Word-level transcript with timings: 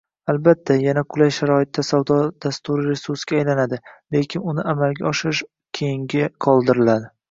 Albatta, 0.31 0.77
yanada 0.83 1.03
qulay 1.15 1.33
sharoitda, 1.37 1.85
savdo 1.91 2.17
dasturi 2.47 2.87
resursga 2.89 3.39
aylanadi, 3.43 3.83
lekin 4.19 4.51
uni 4.55 4.69
amalga 4.75 5.11
oshirish 5.15 5.47
keyinga 5.81 6.31
qoldiriladi 6.49 7.17